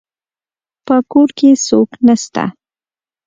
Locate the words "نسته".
2.07-2.43